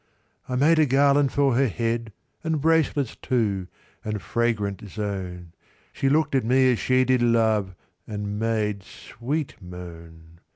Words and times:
V.I 0.47 0.55
made 0.55 0.79
a 0.79 0.87
garland 0.87 1.31
for 1.31 1.53
her 1.53 1.67
head, 1.67 2.11
And 2.43 2.59
bracelets 2.59 3.15
too, 3.17 3.67
and 4.03 4.19
fragrant 4.19 4.81
zone; 4.89 5.53
She 5.93 6.09
look'd 6.09 6.33
at 6.33 6.43
me 6.43 6.71
as 6.71 6.79
she 6.79 7.05
did 7.05 7.21
love, 7.21 7.75
And 8.07 8.39
made 8.39 8.81
sweet 8.81 9.61
moan. 9.61 10.39